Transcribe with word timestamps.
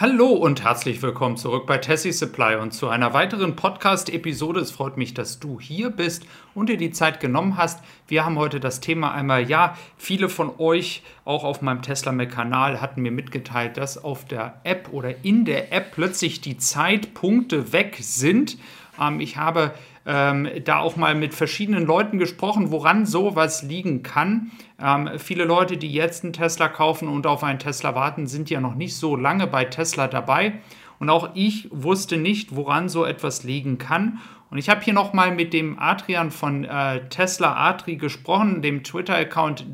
Hallo 0.00 0.28
und 0.28 0.62
herzlich 0.62 1.02
willkommen 1.02 1.36
zurück 1.36 1.66
bei 1.66 1.76
Tessie 1.76 2.12
Supply 2.12 2.54
und 2.54 2.72
zu 2.72 2.86
einer 2.86 3.14
weiteren 3.14 3.56
Podcast-Episode. 3.56 4.60
Es 4.60 4.70
freut 4.70 4.96
mich, 4.96 5.12
dass 5.12 5.40
du 5.40 5.58
hier 5.58 5.90
bist 5.90 6.24
und 6.54 6.68
dir 6.68 6.76
die 6.76 6.92
Zeit 6.92 7.18
genommen 7.18 7.56
hast. 7.56 7.82
Wir 8.06 8.24
haben 8.24 8.38
heute 8.38 8.60
das 8.60 8.78
Thema 8.78 9.10
einmal, 9.12 9.50
ja, 9.50 9.76
viele 9.96 10.28
von 10.28 10.52
euch, 10.58 11.02
auch 11.24 11.42
auf 11.42 11.62
meinem 11.62 11.82
Tesla 11.82 12.12
Mac-Kanal, 12.12 12.80
hatten 12.80 13.02
mir 13.02 13.10
mitgeteilt, 13.10 13.76
dass 13.76 13.98
auf 13.98 14.24
der 14.24 14.60
App 14.62 14.90
oder 14.92 15.24
in 15.24 15.44
der 15.44 15.72
App 15.72 15.90
plötzlich 15.90 16.40
die 16.40 16.58
Zeitpunkte 16.58 17.72
weg 17.72 17.96
sind. 17.98 18.56
Ähm, 19.00 19.18
ich 19.18 19.36
habe 19.36 19.72
ähm, 20.06 20.48
da 20.64 20.78
auch 20.78 20.96
mal 20.96 21.14
mit 21.14 21.34
verschiedenen 21.34 21.86
Leuten 21.86 22.18
gesprochen, 22.18 22.70
woran 22.70 23.06
sowas 23.06 23.62
liegen 23.62 24.02
kann. 24.02 24.50
Ähm, 24.80 25.10
viele 25.18 25.44
Leute, 25.44 25.76
die 25.76 25.92
jetzt 25.92 26.24
einen 26.24 26.32
Tesla 26.32 26.68
kaufen 26.68 27.08
und 27.08 27.26
auf 27.26 27.44
einen 27.44 27.58
Tesla 27.58 27.94
warten, 27.94 28.26
sind 28.26 28.50
ja 28.50 28.60
noch 28.60 28.74
nicht 28.74 28.96
so 28.96 29.16
lange 29.16 29.46
bei 29.46 29.64
Tesla 29.64 30.08
dabei. 30.08 30.54
Und 30.98 31.10
auch 31.10 31.30
ich 31.34 31.68
wusste 31.70 32.16
nicht, 32.16 32.56
woran 32.56 32.88
so 32.88 33.04
etwas 33.04 33.44
liegen 33.44 33.78
kann. 33.78 34.18
Und 34.50 34.58
ich 34.58 34.70
habe 34.70 34.80
hier 34.80 34.94
nochmal 34.94 35.34
mit 35.34 35.52
dem 35.52 35.78
Adrian 35.78 36.30
von 36.30 36.64
äh, 36.64 37.06
Tesla 37.08 37.68
Atri 37.68 37.96
gesprochen, 37.96 38.62
dem 38.62 38.82
Twitter-Account, 38.82 39.66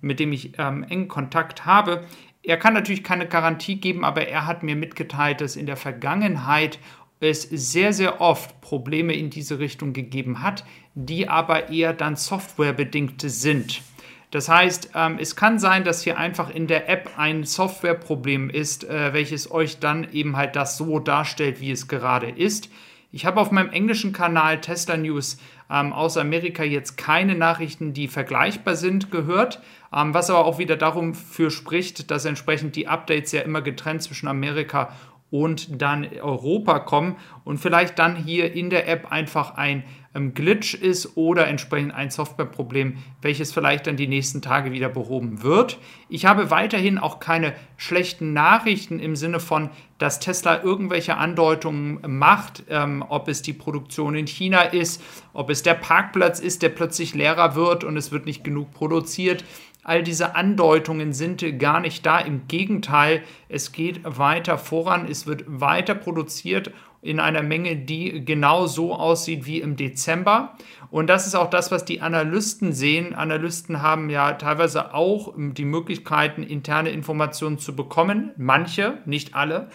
mit 0.00 0.20
dem 0.20 0.32
ich 0.32 0.52
ähm, 0.58 0.84
engen 0.84 1.08
Kontakt 1.08 1.66
habe. 1.66 2.04
Er 2.42 2.58
kann 2.58 2.74
natürlich 2.74 3.02
keine 3.02 3.26
Garantie 3.26 3.76
geben, 3.76 4.04
aber 4.04 4.28
er 4.28 4.46
hat 4.46 4.62
mir 4.62 4.76
mitgeteilt, 4.76 5.40
dass 5.40 5.56
in 5.56 5.66
der 5.66 5.76
Vergangenheit 5.76 6.78
es 7.24 7.42
sehr, 7.42 7.92
sehr 7.92 8.20
oft 8.20 8.60
Probleme 8.60 9.14
in 9.14 9.30
diese 9.30 9.58
Richtung 9.58 9.92
gegeben 9.92 10.42
hat, 10.42 10.64
die 10.94 11.28
aber 11.28 11.70
eher 11.70 11.92
dann 11.92 12.16
softwarebedingt 12.16 13.22
sind. 13.22 13.82
Das 14.30 14.48
heißt, 14.48 14.90
ähm, 14.96 15.18
es 15.20 15.36
kann 15.36 15.60
sein, 15.60 15.84
dass 15.84 16.02
hier 16.02 16.18
einfach 16.18 16.50
in 16.50 16.66
der 16.66 16.88
App 16.88 17.10
ein 17.16 17.44
Softwareproblem 17.44 18.50
ist, 18.50 18.82
äh, 18.82 19.12
welches 19.12 19.50
euch 19.52 19.78
dann 19.78 20.10
eben 20.12 20.36
halt 20.36 20.56
das 20.56 20.76
so 20.76 20.98
darstellt, 20.98 21.60
wie 21.60 21.70
es 21.70 21.86
gerade 21.86 22.30
ist. 22.30 22.68
Ich 23.12 23.26
habe 23.26 23.40
auf 23.40 23.52
meinem 23.52 23.70
englischen 23.70 24.12
Kanal 24.12 24.60
Tesla 24.60 24.96
News 24.96 25.38
ähm, 25.70 25.92
aus 25.92 26.16
Amerika 26.16 26.64
jetzt 26.64 26.96
keine 26.96 27.36
Nachrichten, 27.36 27.92
die 27.92 28.08
vergleichbar 28.08 28.74
sind, 28.74 29.12
gehört, 29.12 29.62
ähm, 29.94 30.14
was 30.14 30.30
aber 30.30 30.44
auch 30.44 30.58
wieder 30.58 30.76
darum 30.76 31.14
für 31.14 31.52
spricht, 31.52 32.10
dass 32.10 32.24
entsprechend 32.24 32.74
die 32.74 32.88
Updates 32.88 33.30
ja 33.30 33.42
immer 33.42 33.62
getrennt 33.62 34.02
zwischen 34.02 34.26
Amerika 34.26 34.92
und 35.34 35.82
dann 35.82 36.06
Europa 36.22 36.78
kommen 36.78 37.16
und 37.42 37.58
vielleicht 37.58 37.98
dann 37.98 38.14
hier 38.14 38.54
in 38.54 38.70
der 38.70 38.86
App 38.86 39.10
einfach 39.10 39.56
ein 39.56 39.82
ähm, 40.14 40.32
Glitch 40.32 40.74
ist 40.74 41.16
oder 41.16 41.48
entsprechend 41.48 41.92
ein 41.92 42.10
Softwareproblem, 42.10 42.98
welches 43.20 43.52
vielleicht 43.52 43.88
dann 43.88 43.96
die 43.96 44.06
nächsten 44.06 44.42
Tage 44.42 44.70
wieder 44.70 44.88
behoben 44.88 45.42
wird. 45.42 45.80
Ich 46.08 46.24
habe 46.24 46.52
weiterhin 46.52 46.98
auch 46.98 47.18
keine 47.18 47.52
schlechten 47.76 48.32
Nachrichten 48.32 49.00
im 49.00 49.16
Sinne 49.16 49.40
von, 49.40 49.70
dass 49.98 50.20
Tesla 50.20 50.62
irgendwelche 50.62 51.16
Andeutungen 51.16 51.98
macht, 52.06 52.62
ähm, 52.68 53.04
ob 53.08 53.26
es 53.26 53.42
die 53.42 53.54
Produktion 53.54 54.14
in 54.14 54.28
China 54.28 54.62
ist, 54.62 55.02
ob 55.32 55.50
es 55.50 55.64
der 55.64 55.74
Parkplatz 55.74 56.38
ist, 56.38 56.62
der 56.62 56.68
plötzlich 56.68 57.12
leerer 57.12 57.56
wird 57.56 57.82
und 57.82 57.96
es 57.96 58.12
wird 58.12 58.24
nicht 58.24 58.44
genug 58.44 58.72
produziert. 58.72 59.44
All 59.84 60.02
diese 60.02 60.34
Andeutungen 60.34 61.12
sind 61.12 61.44
gar 61.58 61.80
nicht 61.80 62.04
da. 62.04 62.18
Im 62.18 62.48
Gegenteil, 62.48 63.22
es 63.48 63.72
geht 63.72 64.00
weiter 64.04 64.58
voran, 64.58 65.06
es 65.08 65.26
wird 65.26 65.44
weiter 65.46 65.94
produziert 65.94 66.72
in 67.02 67.20
einer 67.20 67.42
Menge, 67.42 67.76
die 67.76 68.24
genau 68.24 68.66
so 68.66 68.94
aussieht 68.94 69.44
wie 69.44 69.60
im 69.60 69.76
Dezember. 69.76 70.56
Und 70.90 71.08
das 71.08 71.26
ist 71.26 71.34
auch 71.34 71.50
das, 71.50 71.70
was 71.70 71.84
die 71.84 72.00
Analysten 72.00 72.72
sehen. 72.72 73.14
Analysten 73.14 73.82
haben 73.82 74.08
ja 74.08 74.32
teilweise 74.32 74.94
auch 74.94 75.34
die 75.36 75.66
Möglichkeiten, 75.66 76.42
interne 76.42 76.88
Informationen 76.90 77.58
zu 77.58 77.76
bekommen. 77.76 78.30
Manche, 78.38 78.98
nicht 79.04 79.34
alle. 79.34 79.68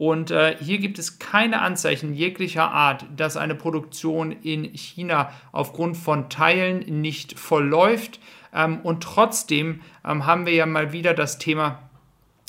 Und 0.00 0.30
äh, 0.30 0.56
hier 0.58 0.78
gibt 0.78 0.98
es 0.98 1.18
keine 1.18 1.60
Anzeichen 1.60 2.14
jeglicher 2.14 2.70
Art, 2.70 3.04
dass 3.18 3.36
eine 3.36 3.54
Produktion 3.54 4.32
in 4.32 4.64
China 4.64 5.30
aufgrund 5.52 5.94
von 5.94 6.30
Teilen 6.30 7.02
nicht 7.02 7.38
vollläuft. 7.38 8.18
Ähm, 8.54 8.80
und 8.80 9.02
trotzdem 9.02 9.82
ähm, 10.02 10.24
haben 10.24 10.46
wir 10.46 10.54
ja 10.54 10.64
mal 10.64 10.94
wieder 10.94 11.12
das 11.12 11.36
Thema, 11.36 11.89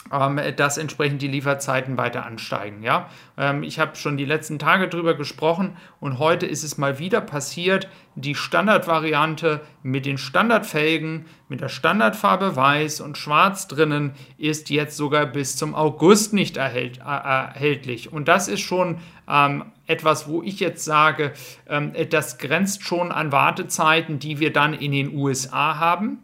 dass 0.10 0.78
entsprechend 0.78 1.22
die 1.22 1.28
Lieferzeiten 1.28 1.98
weiter 1.98 2.26
ansteigen. 2.26 2.84
Ja? 2.84 3.10
Ähm, 3.38 3.64
ich 3.64 3.80
habe 3.80 3.96
schon 3.96 4.18
die 4.18 4.26
letzten 4.26 4.60
Tage 4.60 4.88
darüber 4.88 5.14
gesprochen 5.14 5.78
und 6.00 6.20
heute 6.20 6.46
ist 6.46 6.64
es 6.64 6.78
mal 6.78 7.00
wieder 7.00 7.22
passiert. 7.22 7.88
Die 8.16 8.36
Standardvariante 8.36 9.62
mit 9.84 10.06
den 10.06 10.18
Standardfelgen, 10.18 11.26
mit 11.48 11.62
der 11.62 11.70
Standardfarbe 11.70 12.56
weiß 12.56 13.00
und 13.02 13.18
schwarz 13.18 13.68
drinnen, 13.68 14.14
ist 14.38 14.70
jetzt 14.70 14.98
sogar 14.98 15.28
bis 15.28 15.56
zum 15.56 15.76
August 15.76 16.34
nicht 16.34 16.58
erhält, 16.58 16.98
äh, 16.98 17.04
erhältlich. 17.04 18.12
Und 18.12 18.28
das 18.28 18.48
ist 18.48 18.62
schon 18.62 18.98
ähm, 19.30 19.66
etwas, 19.88 20.28
wo 20.28 20.42
ich 20.42 20.60
jetzt 20.60 20.84
sage, 20.84 21.34
ähm, 21.70 21.94
das 22.10 22.38
grenzt 22.38 22.84
schon 22.84 23.12
an 23.12 23.32
Wartezeiten, 23.32 24.20
die 24.20 24.40
wir 24.40 24.52
dann 24.52 24.74
in 24.74 24.92
den 24.92 25.16
USA 25.16 25.78
haben. 25.78 26.20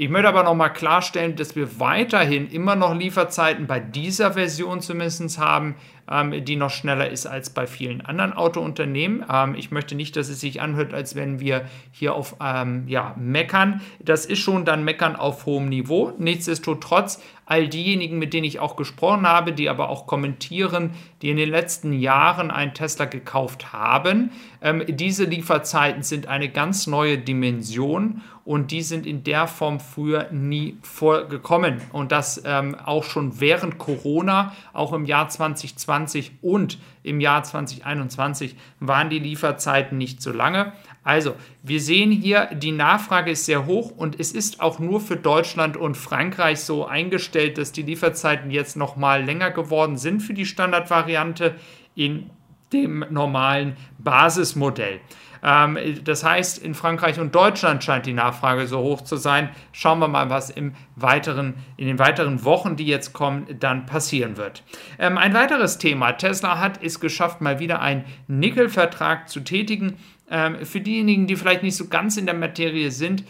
Ich 0.00 0.08
möchte 0.08 0.28
aber 0.28 0.44
nochmal 0.44 0.72
klarstellen, 0.72 1.36
dass 1.36 1.56
wir 1.56 1.78
weiterhin 1.78 2.50
immer 2.50 2.74
noch 2.74 2.94
Lieferzeiten 2.94 3.66
bei 3.66 3.80
dieser 3.80 4.32
Version 4.32 4.80
zumindest 4.80 5.36
haben, 5.36 5.74
ähm, 6.10 6.42
die 6.42 6.56
noch 6.56 6.70
schneller 6.70 7.10
ist 7.10 7.26
als 7.26 7.50
bei 7.50 7.66
vielen 7.66 8.00
anderen 8.00 8.32
Autounternehmen. 8.32 9.26
Ähm, 9.30 9.54
ich 9.54 9.70
möchte 9.70 9.94
nicht, 9.94 10.16
dass 10.16 10.30
es 10.30 10.40
sich 10.40 10.62
anhört, 10.62 10.94
als 10.94 11.16
wenn 11.16 11.38
wir 11.38 11.66
hier 11.92 12.14
auf 12.14 12.36
ähm, 12.42 12.84
ja, 12.88 13.14
meckern. 13.18 13.82
Das 14.02 14.24
ist 14.24 14.38
schon 14.38 14.64
dann 14.64 14.84
meckern 14.84 15.16
auf 15.16 15.44
hohem 15.44 15.68
Niveau. 15.68 16.14
Nichtsdestotrotz, 16.16 17.22
all 17.50 17.66
diejenigen, 17.66 18.20
mit 18.20 18.32
denen 18.32 18.44
ich 18.44 18.60
auch 18.60 18.76
gesprochen 18.76 19.26
habe, 19.26 19.52
die 19.52 19.68
aber 19.68 19.88
auch 19.88 20.06
kommentieren, 20.06 20.90
die 21.20 21.30
in 21.30 21.36
den 21.36 21.50
letzten 21.50 21.92
Jahren 21.92 22.52
einen 22.52 22.74
Tesla 22.74 23.06
gekauft 23.06 23.72
haben, 23.72 24.30
ähm, 24.62 24.84
diese 24.86 25.24
Lieferzeiten 25.24 26.04
sind 26.04 26.28
eine 26.28 26.48
ganz 26.48 26.86
neue 26.86 27.18
Dimension 27.18 28.20
und 28.44 28.70
die 28.70 28.82
sind 28.82 29.04
in 29.04 29.24
der 29.24 29.48
Form 29.48 29.80
früher 29.80 30.30
nie 30.30 30.78
vorgekommen. 30.82 31.80
Und 31.92 32.12
das 32.12 32.40
ähm, 32.44 32.76
auch 32.84 33.02
schon 33.02 33.40
während 33.40 33.78
Corona, 33.78 34.52
auch 34.72 34.92
im 34.92 35.04
Jahr 35.04 35.28
2020 35.28 36.32
und 36.42 36.78
im 37.02 37.20
Jahr 37.20 37.42
2021 37.42 38.54
waren 38.78 39.10
die 39.10 39.18
Lieferzeiten 39.18 39.98
nicht 39.98 40.22
so 40.22 40.30
lange. 40.32 40.72
Also, 41.02 41.34
wir 41.62 41.80
sehen 41.80 42.12
hier, 42.12 42.50
die 42.54 42.72
Nachfrage 42.72 43.30
ist 43.30 43.46
sehr 43.46 43.64
hoch 43.64 43.90
und 43.90 44.20
es 44.20 44.32
ist 44.32 44.60
auch 44.60 44.78
nur 44.78 45.00
für 45.00 45.16
Deutschland 45.16 45.76
und 45.76 45.96
Frankreich 45.96 46.60
so 46.60 46.84
eingestellt, 46.84 47.56
dass 47.56 47.72
die 47.72 47.82
Lieferzeiten 47.82 48.50
jetzt 48.50 48.76
noch 48.76 48.96
mal 48.96 49.24
länger 49.24 49.50
geworden 49.50 49.96
sind 49.96 50.20
für 50.20 50.34
die 50.34 50.44
Standardvariante 50.44 51.54
in 51.94 52.30
dem 52.72 53.04
normalen 53.10 53.76
Basismodell. 53.98 55.00
Ähm, 55.42 55.78
das 56.04 56.24
heißt, 56.24 56.58
in 56.58 56.74
Frankreich 56.74 57.18
und 57.18 57.34
Deutschland 57.34 57.82
scheint 57.82 58.06
die 58.06 58.12
Nachfrage 58.12 58.66
so 58.66 58.78
hoch 58.78 59.02
zu 59.02 59.16
sein. 59.16 59.50
Schauen 59.72 59.98
wir 59.98 60.08
mal, 60.08 60.30
was 60.30 60.50
im 60.50 60.74
weiteren, 60.96 61.54
in 61.76 61.86
den 61.86 61.98
weiteren 61.98 62.44
Wochen, 62.44 62.76
die 62.76 62.86
jetzt 62.86 63.12
kommen, 63.12 63.46
dann 63.58 63.86
passieren 63.86 64.36
wird. 64.36 64.62
Ähm, 64.98 65.18
ein 65.18 65.34
weiteres 65.34 65.78
Thema. 65.78 66.12
Tesla 66.12 66.58
hat 66.58 66.82
es 66.82 67.00
geschafft, 67.00 67.40
mal 67.40 67.58
wieder 67.58 67.80
einen 67.80 68.04
Nickelvertrag 68.28 69.28
zu 69.28 69.40
tätigen 69.40 69.96
ähm, 70.30 70.64
für 70.64 70.80
diejenigen, 70.80 71.26
die 71.26 71.36
vielleicht 71.36 71.62
nicht 71.62 71.76
so 71.76 71.88
ganz 71.88 72.16
in 72.16 72.26
der 72.26 72.36
Materie 72.36 72.90
sind, 72.90 73.24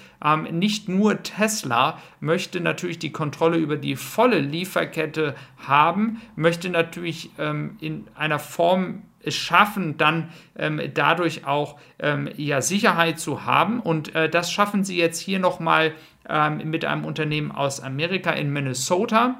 nicht 0.51 0.87
nur 0.87 1.23
Tesla 1.23 1.99
möchte 2.21 2.61
natürlich 2.61 2.99
die 2.99 3.11
Kontrolle 3.11 3.57
über 3.57 3.79
die 3.79 3.97
volle 3.97 4.39
Lieferkette 4.39 5.35
haben, 5.57 6.21
möchte 6.37 6.69
natürlich 6.69 7.31
in 7.39 8.07
einer 8.15 8.39
Form 8.39 9.01
es 9.23 9.35
schaffen, 9.35 9.97
dann 9.97 10.31
ähm, 10.57 10.81
dadurch 10.95 11.47
auch 11.47 11.79
ähm, 11.99 12.29
ja, 12.37 12.61
Sicherheit 12.63 13.19
zu 13.19 13.45
haben. 13.45 13.81
Und 13.81 14.15
äh, 14.15 14.29
das 14.29 14.53
schaffen 14.53 14.85
sie 14.85 14.97
jetzt 14.97 15.21
hier 15.21 15.39
nochmal 15.39 15.93
ähm, 16.29 16.63
mit 16.71 16.85
einem 16.85 17.05
Unternehmen 17.05 17.53
aus 17.53 17.81
Amerika 17.81 18.31
in 18.31 18.53
Minnesota. 18.53 19.37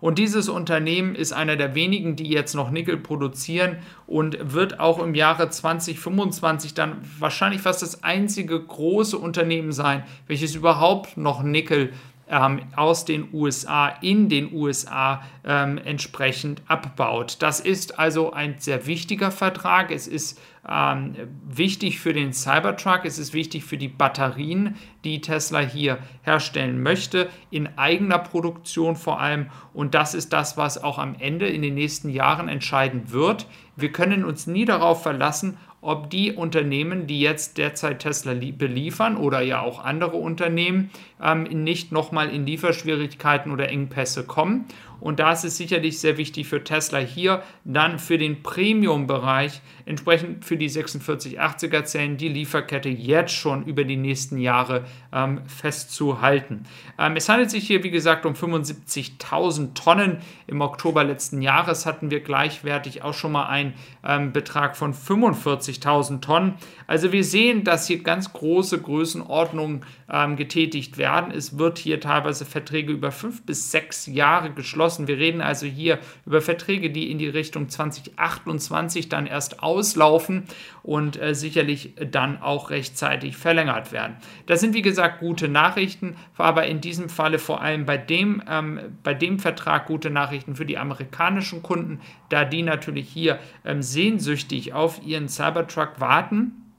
Und 0.00 0.18
dieses 0.18 0.48
Unternehmen 0.48 1.14
ist 1.14 1.32
einer 1.32 1.56
der 1.56 1.74
wenigen, 1.74 2.16
die 2.16 2.30
jetzt 2.30 2.54
noch 2.54 2.70
Nickel 2.70 2.96
produzieren 2.96 3.76
und 4.06 4.38
wird 4.54 4.80
auch 4.80 4.98
im 4.98 5.14
Jahre 5.14 5.50
2025 5.50 6.72
dann 6.72 6.96
wahrscheinlich 7.18 7.60
fast 7.60 7.82
das 7.82 8.02
einzige 8.02 8.58
große 8.58 9.18
Unternehmen 9.18 9.72
sein, 9.72 10.04
welches 10.26 10.54
überhaupt 10.54 11.18
noch 11.18 11.42
Nickel 11.42 11.88
produziert 11.88 12.09
ähm, 12.30 12.62
aus 12.76 13.04
den 13.04 13.28
USA 13.32 13.88
in 14.00 14.28
den 14.28 14.52
USA 14.52 15.22
ähm, 15.44 15.78
entsprechend 15.78 16.62
abbaut. 16.68 17.36
Das 17.40 17.60
ist 17.60 17.98
also 17.98 18.32
ein 18.32 18.56
sehr 18.58 18.86
wichtiger 18.86 19.30
Vertrag. 19.30 19.90
Es 19.90 20.06
ist 20.06 20.40
ähm, 20.68 21.14
wichtig 21.48 22.00
für 22.00 22.12
den 22.12 22.32
Cybertruck, 22.32 23.04
es 23.04 23.18
ist 23.18 23.32
wichtig 23.32 23.64
für 23.64 23.78
die 23.78 23.88
Batterien, 23.88 24.76
die 25.04 25.20
Tesla 25.20 25.60
hier 25.60 25.98
herstellen 26.22 26.82
möchte, 26.82 27.28
in 27.50 27.78
eigener 27.78 28.18
Produktion 28.18 28.94
vor 28.94 29.20
allem. 29.20 29.46
Und 29.72 29.94
das 29.94 30.14
ist 30.14 30.32
das, 30.32 30.56
was 30.56 30.82
auch 30.82 30.98
am 30.98 31.16
Ende 31.18 31.48
in 31.48 31.62
den 31.62 31.74
nächsten 31.74 32.10
Jahren 32.10 32.48
entscheiden 32.48 33.10
wird. 33.10 33.46
Wir 33.76 33.90
können 33.90 34.24
uns 34.24 34.46
nie 34.46 34.66
darauf 34.66 35.02
verlassen, 35.02 35.56
ob 35.82 36.10
die 36.10 36.32
Unternehmen, 36.32 37.06
die 37.06 37.20
jetzt 37.20 37.58
derzeit 37.58 38.00
Tesla 38.00 38.34
beliefern 38.34 39.16
oder 39.16 39.40
ja 39.40 39.60
auch 39.60 39.82
andere 39.82 40.16
Unternehmen, 40.16 40.90
ähm, 41.22 41.44
nicht 41.44 41.92
nochmal 41.92 42.28
in 42.30 42.46
Lieferschwierigkeiten 42.46 43.50
oder 43.50 43.68
Engpässe 43.68 44.24
kommen. 44.24 44.66
Und 45.00 45.20
da 45.20 45.32
ist 45.32 45.44
es 45.44 45.56
sicherlich 45.56 46.00
sehr 46.00 46.16
wichtig 46.16 46.46
für 46.46 46.62
Tesla 46.62 46.98
hier 46.98 47.42
dann 47.64 47.98
für 47.98 48.18
den 48.18 48.42
Premium-Bereich 48.42 49.60
entsprechend 49.86 50.44
für 50.44 50.56
die 50.56 50.70
4680er 50.70 51.84
Zellen 51.84 52.16
die 52.16 52.28
Lieferkette 52.28 52.88
jetzt 52.88 53.34
schon 53.34 53.64
über 53.64 53.84
die 53.84 53.96
nächsten 53.96 54.38
Jahre 54.38 54.84
ähm, 55.12 55.40
festzuhalten. 55.46 56.64
Ähm, 56.98 57.16
es 57.16 57.28
handelt 57.28 57.50
sich 57.50 57.66
hier, 57.66 57.82
wie 57.82 57.90
gesagt, 57.90 58.24
um 58.24 58.34
75.000 58.34 59.74
Tonnen. 59.74 60.18
Im 60.46 60.60
Oktober 60.60 61.04
letzten 61.04 61.42
Jahres 61.42 61.86
hatten 61.86 62.10
wir 62.10 62.20
gleichwertig 62.20 63.02
auch 63.02 63.14
schon 63.14 63.32
mal 63.32 63.46
einen 63.46 63.74
ähm, 64.04 64.32
Betrag 64.32 64.76
von 64.76 64.94
45.000 64.94 66.20
Tonnen. 66.20 66.54
Also 66.86 67.12
wir 67.12 67.24
sehen, 67.24 67.64
dass 67.64 67.86
hier 67.86 68.02
ganz 68.02 68.32
große 68.32 68.80
Größenordnungen 68.80 69.84
ähm, 70.10 70.36
getätigt 70.36 70.98
werden. 70.98 71.32
Es 71.32 71.58
wird 71.58 71.78
hier 71.78 72.00
teilweise 72.00 72.44
Verträge 72.44 72.92
über 72.92 73.12
fünf 73.12 73.44
bis 73.44 73.70
sechs 73.70 74.06
Jahre 74.06 74.52
geschlossen. 74.52 74.89
Wir 74.98 75.18
reden 75.18 75.40
also 75.40 75.66
hier 75.66 75.98
über 76.26 76.40
Verträge, 76.40 76.90
die 76.90 77.10
in 77.10 77.18
die 77.18 77.28
Richtung 77.28 77.68
2028 77.68 79.08
dann 79.08 79.26
erst 79.26 79.62
auslaufen 79.62 80.44
und 80.82 81.20
äh, 81.20 81.34
sicherlich 81.34 81.94
dann 82.10 82.40
auch 82.40 82.70
rechtzeitig 82.70 83.36
verlängert 83.36 83.92
werden. 83.92 84.16
Das 84.46 84.60
sind 84.60 84.74
wie 84.74 84.82
gesagt 84.82 85.20
gute 85.20 85.48
Nachrichten, 85.48 86.16
aber 86.36 86.66
in 86.66 86.80
diesem 86.80 87.08
Falle 87.08 87.38
vor 87.38 87.60
allem 87.60 87.86
bei 87.86 87.96
dem, 87.96 88.42
ähm, 88.48 88.80
bei 89.02 89.14
dem 89.14 89.38
Vertrag 89.38 89.86
gute 89.86 90.10
Nachrichten 90.10 90.56
für 90.56 90.66
die 90.66 90.78
amerikanischen 90.78 91.62
Kunden, 91.62 92.00
da 92.28 92.44
die 92.44 92.62
natürlich 92.62 93.08
hier 93.08 93.38
ähm, 93.64 93.82
sehnsüchtig 93.82 94.72
auf 94.72 95.00
ihren 95.04 95.28
Cybertruck 95.28 96.00
warten 96.00 96.69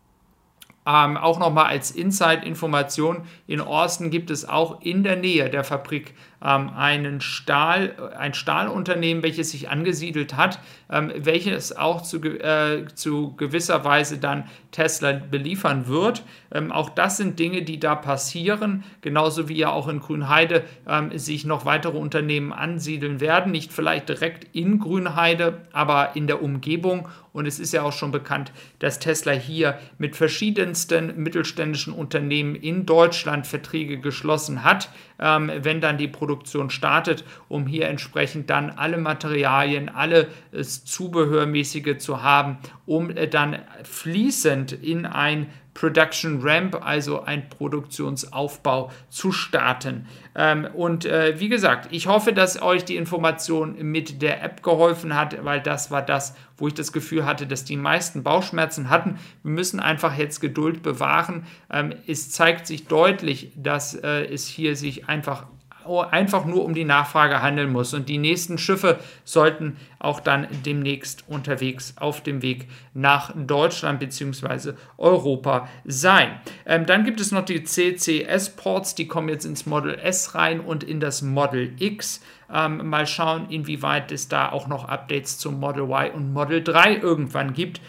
ähm, 0.86 1.18
auch 1.18 1.40
nochmal 1.40 1.68
als 1.68 1.92
Inside-Information, 1.92 3.24
in 3.48 3.62
Austin 3.62 4.10
gibt 4.10 4.32
es 4.32 4.48
auch 4.48 4.82
in 4.82 5.04
der 5.04 5.16
Nähe 5.16 5.50
der 5.50 5.64
Fabrik 5.64 6.16
ähm, 6.44 6.70
einen 6.76 7.22
Stahl, 7.22 7.96
ein 8.18 8.34
Stahlunternehmen, 8.34 9.24
welches 9.24 9.52
sich 9.52 9.70
angesiedelt 9.70 10.36
hat, 10.36 10.60
ähm, 10.90 11.12
welches 11.16 11.76
auch 11.78 12.02
zu, 12.02 12.20
äh, 12.20 12.86
zu 12.96 13.36
gewisser 13.36 13.84
Weise 13.86 14.18
dann 14.18 14.46
Tesla 14.72 15.14
beliefern 15.14 15.88
wird. 15.88 16.24
Ähm, 16.52 16.72
auch 16.72 16.90
das 16.90 17.18
sind 17.18 17.38
Dinge, 17.38 17.62
die 17.62 17.80
da 17.80 17.96
passieren, 17.96 18.84
genauso 19.02 19.50
wie 19.50 19.58
ja 19.58 19.70
auch 19.70 19.88
in 19.88 20.00
Grünheide 20.00 20.64
ähm, 20.88 21.18
sich 21.18 21.46
noch 21.46 21.66
weitere 21.66 21.98
Unternehmen 21.98 22.52
ansiedeln 22.52 23.20
werden. 23.20 23.52
Nicht 23.52 23.72
vielleicht 23.72 24.10
direkt 24.10 24.48
in 24.56 24.80
Grünheide, 24.80 25.62
aber 25.72 26.16
in 26.16 26.28
der 26.28 26.42
Umgebung. 26.42 27.08
Und 27.34 27.46
es 27.46 27.60
ist 27.60 27.72
ja 27.72 27.84
auch 27.84 27.94
schon 27.94 28.12
bekannt, 28.12 28.52
dass 28.80 29.00
Tesla 29.00 29.32
hier 29.32 29.78
mit 29.98 30.16
verschiedensten 30.72 31.22
mittelständischen 31.22 31.94
Unternehmen 31.94 32.56
in 32.56 32.86
Deutschland 32.86 33.46
Verträge 33.46 34.00
geschlossen 34.00 34.64
hat 34.64 34.90
ähm, 35.22 35.52
wenn 35.62 35.80
dann 35.80 35.98
die 35.98 36.08
Produktion 36.08 36.70
startet, 36.70 37.24
um 37.48 37.68
hier 37.68 37.88
entsprechend 37.88 38.50
dann 38.50 38.72
alle 38.72 38.98
Materialien, 38.98 39.88
alles 39.88 40.26
äh, 40.52 40.64
Zubehörmäßige 40.64 42.00
zu 42.00 42.24
haben, 42.24 42.58
um 42.86 43.12
äh, 43.12 43.28
dann 43.28 43.60
fließend 43.84 44.72
in 44.74 45.06
ein 45.06 45.48
Production 45.74 46.42
Ramp, 46.42 46.86
also 46.86 47.24
ein 47.24 47.48
Produktionsaufbau 47.50 48.92
zu 49.10 49.32
starten. 49.32 50.08
Ähm, 50.36 50.68
und 50.74 51.06
äh, 51.06 51.40
wie 51.40 51.50
gesagt, 51.50 51.88
ich 51.92 52.08
hoffe, 52.08 52.34
dass 52.34 52.62
euch 52.62 52.86
die 52.86 52.98
Information 52.98 53.82
mit 53.82 54.22
der 54.22 54.44
App 54.44 54.64
geholfen 54.64 55.16
hat, 55.16 55.44
weil 55.44 55.62
das 55.62 55.92
war 55.92 56.02
das, 56.02 56.36
wo 56.58 56.68
ich 56.68 56.74
das 56.74 56.92
Gefühl 56.92 57.26
hatte, 57.26 57.48
dass 57.48 57.64
die 57.64 57.78
meisten 57.78 58.24
Bauchschmerzen 58.24 58.90
hatten. 58.90 59.18
Wir 59.44 59.52
müssen 59.52 59.80
einfach 59.80 60.18
jetzt 60.18 60.42
Geduld 60.42 60.84
bewahren. 60.84 61.46
Ähm, 61.72 61.94
es 62.08 62.32
zeigt 62.32 62.68
sich 62.68 62.88
deutlich, 62.88 63.52
dass 63.56 63.96
äh, 63.96 64.26
es 64.26 64.48
hier 64.48 64.76
sich 64.76 65.08
einfach 65.08 65.46
einfach 66.12 66.46
nur 66.46 66.64
um 66.66 66.74
die 66.74 66.86
Nachfrage 66.86 67.42
handeln 67.42 67.72
muss. 67.72 67.94
Und 67.94 68.10
die 68.10 68.18
nächsten 68.18 68.58
Schiffe 68.58 69.00
sollten 69.24 69.78
auch 70.00 70.20
dann 70.20 70.48
demnächst 70.66 71.24
unterwegs 71.28 71.96
auf 71.98 72.22
dem 72.22 72.42
Weg 72.42 72.68
nach 72.94 73.34
Deutschland 73.36 74.00
bzw. 74.00 74.74
Europa 74.98 75.68
sein. 75.86 76.40
Ähm, 76.66 76.86
dann 76.86 77.04
gibt 77.04 77.20
es 77.20 77.32
noch 77.32 77.46
die 77.46 77.64
CCS-Ports, 77.64 78.96
die 78.96 79.08
kommen 79.08 79.30
jetzt 79.30 79.46
ins 79.46 79.66
Model 79.66 79.96
S 79.96 80.36
rein 80.36 80.60
und 80.60 80.84
in 80.84 81.00
das 81.00 81.22
Model 81.22 81.74
X. 81.80 82.22
Ähm, 82.54 82.90
mal 82.90 83.08
schauen, 83.08 83.50
inwieweit 83.50 84.12
es 84.12 84.28
da 84.28 84.52
auch 84.52 84.68
noch 84.68 84.86
Updates 84.86 85.38
zum 85.38 85.60
Model 85.60 85.84
Y 85.84 86.12
und 86.12 86.34
Model 86.34 86.64
3 86.64 86.98
irgendwann 86.98 87.54
gibt. 87.54 87.82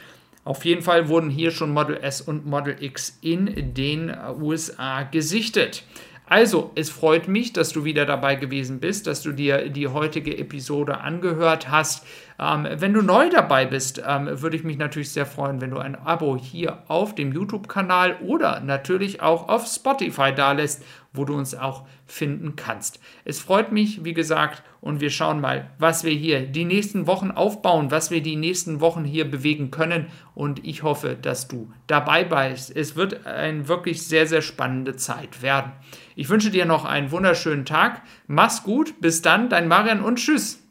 Auf 0.45 0.65
jeden 0.65 0.83
Fall 0.83 1.09
wurden 1.09 1.31
hier 1.31 1.53
schon 1.53 1.71
Model 1.71 1.97
S 1.99 2.21
und 2.21 2.47
Model 2.47 2.77
X 2.81 3.19
in 3.21 3.75
den 3.75 4.13
USA 4.41 5.05
gesichtet. 5.05 5.85
Also, 6.33 6.71
es 6.77 6.89
freut 6.89 7.29
mich, 7.29 7.53
dass 7.53 7.75
du 7.75 7.85
wieder 7.85 8.07
dabei 8.07 8.37
gewesen 8.37 8.81
bist, 8.81 9.07
dass 9.07 9.21
du 9.21 9.33
dir 9.33 9.69
die 9.69 9.89
heutige 9.89 10.39
Episode 10.39 11.03
angehört 11.03 11.71
hast. 11.71 12.07
Ähm, 12.41 12.67
wenn 12.77 12.95
du 12.95 13.03
neu 13.03 13.29
dabei 13.29 13.67
bist, 13.67 14.03
ähm, 14.09 14.41
würde 14.41 14.57
ich 14.57 14.65
mich 14.65 14.79
natürlich 14.79 15.11
sehr 15.11 15.27
freuen, 15.27 15.61
wenn 15.61 15.69
du 15.69 15.77
ein 15.77 15.95
Abo 15.95 16.39
hier 16.39 16.85
auf 16.89 17.15
dem 17.15 17.35
YouTube-Kanal 17.35 18.17
oder 18.23 18.61
natürlich 18.61 19.21
auch 19.21 19.51
auf 19.51 19.67
Spotify 19.67 20.33
dalässt, 20.35 20.83
wo 21.13 21.25
du 21.25 21.35
uns 21.35 21.55
auch 21.55 21.87
finden 22.07 22.57
kannst. 22.57 23.01
Es 23.25 23.41
freut 23.41 23.73
mich, 23.73 24.05
wie 24.05 24.15
gesagt, 24.15 24.63
und 24.81 25.01
wir 25.01 25.11
schauen 25.11 25.41
mal, 25.41 25.71
was 25.79 26.05
wir 26.05 26.13
hier 26.13 26.41
die 26.47 26.65
nächsten 26.65 27.07
Wochen 27.07 27.31
aufbauen, 27.31 27.91
was 27.91 28.11
wir 28.11 28.23
die 28.23 28.37
nächsten 28.37 28.81
Wochen 28.81 29.05
hier 29.05 29.31
bewegen 29.31 29.71
können. 29.71 30.07
Und 30.35 30.65
ich 30.67 30.83
hoffe, 30.83 31.17
dass 31.21 31.49
du 31.49 31.71
dabei 31.87 32.25
bist. 32.25 32.75
Es 32.75 32.97
wird 32.97 33.27
eine 33.27 33.69
wirklich 33.69 34.03
sehr, 34.03 34.27
sehr 34.27 34.43
spannende 34.43 34.97
Zeit 34.97 35.43
werden. 35.43 35.73
Ich 36.17 36.29
wünsche 36.29 36.51
dir 36.51 36.65
noch 36.65 36.85
einen 36.85 37.11
wunderschönen 37.11 37.65
Tag. 37.65 38.03
Mach's 38.27 38.63
gut. 38.63 39.01
Bis 39.01 39.23
dann, 39.23 39.49
dein 39.49 39.69
Marian 39.69 40.03
und 40.03 40.17
tschüss. 40.17 40.62